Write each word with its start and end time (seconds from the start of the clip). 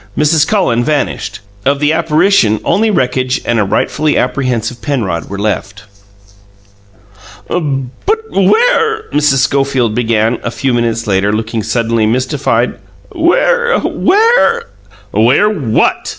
Mrs. 0.17 0.47
Cullen 0.47 0.83
vanished. 0.83 1.41
Of 1.63 1.79
the 1.79 1.93
apparition, 1.93 2.59
only 2.65 2.89
wreckage 2.89 3.39
and 3.45 3.59
a 3.59 3.63
rightfully 3.63 4.17
apprehensive 4.17 4.81
Penrod 4.81 5.29
were 5.29 5.37
left. 5.37 5.83
"But 7.47 8.31
where," 8.31 9.03
Mrs. 9.13 9.43
Schofield 9.43 9.93
began, 9.93 10.39
a 10.43 10.49
few 10.49 10.73
minutes 10.73 11.05
later, 11.05 11.31
looking 11.31 11.61
suddenly 11.61 12.07
mystified 12.07 12.79
"where 13.11 13.77
where" 13.79 14.63
"Where 15.11 15.49
what?" 15.51 16.09